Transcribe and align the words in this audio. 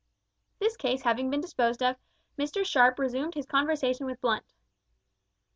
This 0.57 0.75
case 0.77 1.03
having 1.03 1.29
been 1.29 1.41
disposed 1.41 1.83
of, 1.83 1.95
Mr 2.35 2.65
Sharp 2.65 2.97
resumed 2.97 3.35
his 3.35 3.45
conversation 3.45 4.07
with 4.07 4.19
Blunt. 4.19 4.55